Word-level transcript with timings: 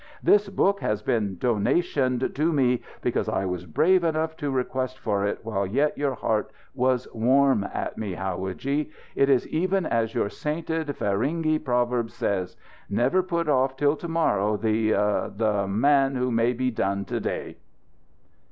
"This 0.23 0.49
book 0.49 0.79
has 0.79 1.03
been 1.03 1.35
donationed 1.37 2.33
to 2.33 2.51
me 2.51 2.81
because 3.03 3.29
I 3.29 3.45
was 3.45 3.67
brave 3.67 4.03
enough 4.03 4.35
to 4.37 4.49
request 4.49 4.97
for 4.97 5.27
it 5.27 5.41
while 5.43 5.67
yet 5.67 5.95
your 5.95 6.15
heart 6.15 6.49
was 6.73 7.07
warm 7.13 7.63
at 7.71 7.99
me, 7.99 8.13
howadji. 8.15 8.89
It 9.15 9.29
is 9.29 9.47
even 9.49 9.85
as 9.85 10.15
your 10.15 10.27
sainted 10.31 10.87
feringhee 10.87 11.63
proverb 11.63 12.09
says: 12.09 12.57
'Never 12.89 13.21
put 13.21 13.47
off 13.47 13.77
till 13.77 13.95
to 13.97 14.07
morrow 14.07 14.57
the 14.57 14.89
the 15.37 15.67
man 15.69 16.15
who 16.15 16.31
may 16.31 16.53
be 16.53 16.71
done, 16.71 17.05
to 17.05 17.19
day!'" 17.19 17.57